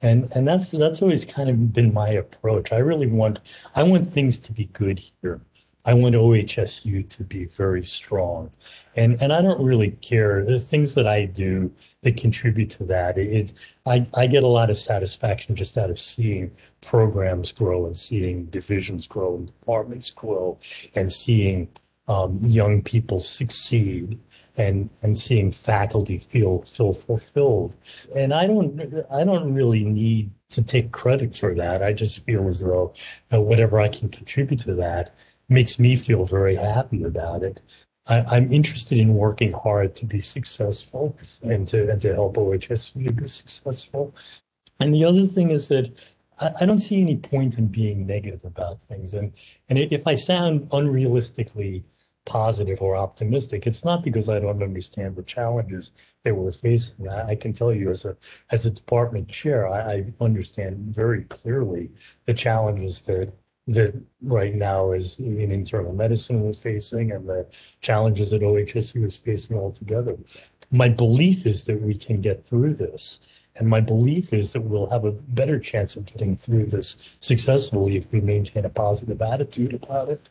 And 0.02 0.30
and 0.34 0.48
that's 0.48 0.72
that's 0.72 1.02
always 1.02 1.26
kind 1.26 1.50
of 1.50 1.74
been 1.74 1.94
my 1.94 2.10
approach. 2.10 2.72
I 2.72 2.78
really 2.78 3.08
want 3.08 3.40
I 3.76 3.84
want 3.84 4.10
things 4.10 4.38
to 4.40 4.52
be 4.54 4.66
good 4.66 5.00
here. 5.22 5.42
I 5.86 5.94
want 5.94 6.16
OHSU 6.16 7.08
to 7.10 7.24
be 7.24 7.46
very 7.46 7.84
strong. 7.84 8.52
And 8.96 9.22
and 9.22 9.32
I 9.32 9.42
don't 9.42 9.64
really 9.64 9.92
care. 10.02 10.44
The 10.44 10.60
things 10.60 10.94
that 10.96 11.08
I 11.08 11.26
do 11.26 11.72
that 12.02 12.18
contribute 12.18 12.70
to 12.72 12.84
that. 12.86 13.18
It, 13.18 13.54
I, 13.86 14.06
I 14.14 14.28
get 14.28 14.44
a 14.44 14.48
lot 14.48 14.70
of 14.70 14.78
satisfaction 14.78 15.56
just 15.56 15.78
out 15.78 15.90
of 15.90 16.00
seeing 16.00 16.52
programs 16.82 17.52
grow 17.52 17.86
and 17.86 17.98
seeing 17.98 18.46
divisions 18.46 19.08
grow 19.08 19.36
and 19.36 19.48
departments 19.48 20.12
grow 20.12 20.60
and 20.96 21.12
seeing 21.12 21.70
um, 22.08 22.38
young 22.42 22.82
people 22.82 23.20
succeed 23.20 24.20
and 24.58 24.90
and 25.02 25.18
seeing 25.18 25.52
faculty 25.52 26.20
feel 26.20 26.62
feel 26.64 26.94
fulfilled. 26.94 27.76
And 28.16 28.34
I 28.34 28.48
don't 28.48 29.06
I 29.12 29.24
don't 29.24 29.54
really 29.54 29.86
need 29.86 30.32
to 30.50 30.64
take 30.64 30.92
credit 30.92 31.36
for 31.36 31.56
that. 31.56 31.82
I 31.82 31.94
just 31.94 32.26
feel 32.26 32.48
as 32.48 32.60
though 32.60 32.94
uh, 33.34 33.40
whatever 33.40 33.80
I 33.80 33.88
can 33.88 34.10
contribute 34.10 34.60
to 34.62 34.74
that 34.76 35.16
makes 35.50 35.80
me 35.80 35.96
feel 35.96 36.26
very 36.26 36.56
happy 36.56 37.04
about 37.04 37.44
it. 37.44 37.60
I, 38.08 38.38
am 38.38 38.52
interested 38.52 38.98
in 38.98 39.14
working 39.14 39.52
hard 39.52 39.96
to 39.98 40.06
be 40.06 40.20
successful 40.20 41.16
and 41.44 41.68
to 41.68 41.92
and 41.92 42.02
to 42.02 42.14
help 42.14 42.36
OHSU 42.38 43.16
be 43.16 43.28
successful. 43.28 44.16
And 44.80 44.94
the 44.94 45.06
other 45.06 45.26
thing 45.26 45.52
is 45.52 45.68
that 45.68 45.92
I, 46.40 46.52
I 46.62 46.66
don't 46.66 46.80
see 46.80 47.02
any 47.02 47.18
point 47.18 47.58
in 47.58 47.68
being 47.68 48.08
negative 48.08 48.44
about 48.46 48.82
things. 48.82 49.14
And 49.14 49.34
and 49.70 49.78
if 49.78 50.08
I 50.08 50.16
sound 50.16 50.70
unrealistically 50.70 51.84
positive 52.26 52.82
or 52.82 52.96
optimistic, 52.96 53.66
it's 53.68 53.86
not 53.86 54.04
because 54.04 54.30
I 54.30 54.40
don't 54.40 54.64
understand 54.64 55.16
the 55.16 55.24
challenges 55.24 55.92
that 56.24 56.36
we're 56.36 56.52
facing. 56.52 57.08
I, 57.08 57.30
I 57.30 57.36
can 57.36 57.54
tell 57.54 57.74
you 57.74 57.92
as 57.92 58.06
a 58.06 58.18
as 58.50 58.66
a 58.66 58.72
department 58.72 59.30
chair, 59.30 59.68
I, 59.68 59.94
I 59.94 60.14
understand 60.20 60.96
very 60.96 61.24
clearly 61.26 61.92
the 62.26 62.34
challenges 62.34 63.02
that 63.02 63.34
that 63.70 63.94
right 64.24 64.56
now 64.56 64.92
is 64.92 65.20
in 65.20 65.52
internal 65.52 65.94
medicine 65.94 66.42
we're 66.42 66.54
facing 66.54 67.12
and 67.12 67.30
the 67.30 67.46
challenges 67.82 68.32
that 68.32 68.42
OHSU 68.42 69.06
is 69.06 69.16
facing 69.16 69.58
altogether. 69.58 70.18
My 70.72 70.90
belief 70.90 71.46
is 71.46 71.66
that 71.66 71.80
we 71.82 71.96
can 71.96 72.20
get 72.20 72.46
through 72.46 72.74
this. 72.74 73.20
And 73.56 73.68
my 73.68 73.80
belief 73.82 74.34
is 74.34 74.54
that 74.54 74.62
we'll 74.62 74.90
have 74.90 75.06
a 75.06 75.12
better 75.12 75.60
chance 75.60 75.96
of 75.96 76.06
getting 76.06 76.36
through 76.36 76.68
this 76.68 77.12
successfully 77.20 77.98
if 77.98 78.12
we 78.12 78.22
maintain 78.22 78.66
a 78.66 78.70
positive 78.70 79.22
attitude 79.22 79.74
about 79.74 80.10
it. 80.10 80.30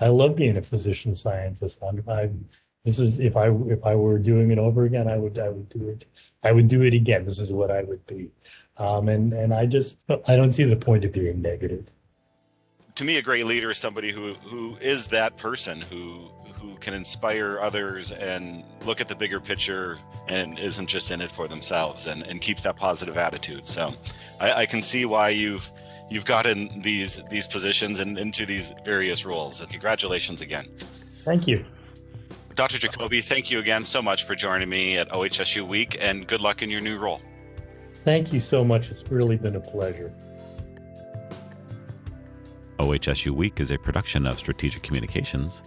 I 0.00 0.08
love 0.08 0.36
being 0.36 0.56
a 0.56 0.62
physician 0.62 1.14
scientist. 1.14 1.82
I'm, 1.82 2.02
I'm 2.08 2.44
this 2.84 2.98
is 2.98 3.18
if 3.20 3.36
I 3.36 3.48
if 3.68 3.84
I 3.84 3.94
were 3.94 4.18
doing 4.18 4.50
it 4.50 4.58
over 4.58 4.84
again, 4.84 5.08
I 5.08 5.16
would 5.16 5.38
I 5.38 5.48
would 5.48 5.68
do 5.68 5.88
it. 5.88 6.04
I 6.42 6.52
would 6.52 6.68
do 6.68 6.82
it 6.82 6.92
again. 6.92 7.24
This 7.24 7.38
is 7.38 7.52
what 7.52 7.70
I 7.70 7.82
would 7.82 8.06
be. 8.06 8.30
Um, 8.76 9.08
and 9.08 9.32
and 9.32 9.54
I 9.54 9.66
just 9.66 10.00
I 10.28 10.36
don't 10.36 10.52
see 10.52 10.64
the 10.64 10.76
point 10.76 11.04
of 11.04 11.12
being 11.12 11.40
negative 11.40 11.86
to 12.96 13.04
me, 13.04 13.18
a 13.18 13.22
great 13.22 13.46
leader 13.46 13.70
is 13.70 13.78
somebody 13.78 14.10
who 14.10 14.34
who 14.34 14.76
is 14.80 15.06
that 15.08 15.36
person 15.36 15.80
who 15.80 16.30
who 16.54 16.74
can 16.76 16.94
inspire 16.94 17.60
others 17.60 18.10
and 18.10 18.64
look 18.84 19.00
at 19.00 19.08
the 19.08 19.14
bigger 19.14 19.38
picture 19.38 19.96
and 20.28 20.58
isn't 20.58 20.86
just 20.86 21.10
in 21.10 21.20
it 21.20 21.30
for 21.30 21.46
themselves 21.46 22.06
and, 22.06 22.22
and 22.24 22.40
keeps 22.40 22.62
that 22.62 22.76
positive 22.76 23.16
attitude. 23.16 23.66
So 23.66 23.92
I, 24.40 24.62
I 24.62 24.66
can 24.66 24.82
see 24.82 25.04
why 25.04 25.28
you've 25.28 25.70
you've 26.10 26.24
gotten 26.24 26.80
these 26.80 27.22
these 27.30 27.46
positions 27.46 28.00
and 28.00 28.18
into 28.18 28.46
these 28.46 28.72
various 28.84 29.26
roles. 29.26 29.60
And 29.60 29.68
congratulations 29.70 30.40
again. 30.40 30.66
Thank 31.22 31.46
you. 31.46 31.64
Dr. 32.54 32.78
Jacoby, 32.78 33.20
thank 33.20 33.50
you 33.50 33.58
again 33.58 33.84
so 33.84 34.00
much 34.00 34.24
for 34.24 34.34
joining 34.34 34.70
me 34.70 34.96
at 34.96 35.10
OHSU 35.10 35.68
Week 35.68 35.98
and 36.00 36.26
good 36.26 36.40
luck 36.40 36.62
in 36.62 36.70
your 36.70 36.80
new 36.80 36.98
role. 36.98 37.20
Thank 37.96 38.32
you 38.32 38.40
so 38.40 38.64
much. 38.64 38.88
It's 38.90 39.04
really 39.10 39.36
been 39.36 39.56
a 39.56 39.60
pleasure. 39.60 40.14
OHSU 42.78 43.30
Week 43.30 43.58
is 43.58 43.70
a 43.70 43.78
production 43.78 44.26
of 44.26 44.38
Strategic 44.38 44.82
Communications. 44.82 45.62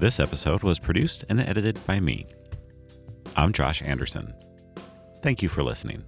This 0.00 0.18
episode 0.18 0.64
was 0.64 0.80
produced 0.80 1.24
and 1.28 1.40
edited 1.40 1.78
by 1.86 2.00
me. 2.00 2.26
I'm 3.36 3.52
Josh 3.52 3.80
Anderson. 3.82 4.34
Thank 5.22 5.42
you 5.42 5.48
for 5.48 5.62
listening. 5.62 6.02